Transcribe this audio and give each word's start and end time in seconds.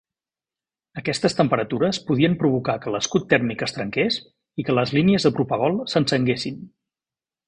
Aquestes 1.01 1.35
temperatures 1.39 1.99
podien 2.07 2.37
provocar 2.43 2.75
que 2.85 2.93
l'escut 2.95 3.27
tèrmic 3.35 3.61
es 3.67 3.75
trenqués 3.77 4.17
i 4.63 4.69
que 4.71 4.77
les 4.79 4.95
línies 4.99 5.29
de 5.29 5.33
propegol 5.37 5.77
s'encenguessin. 5.95 6.57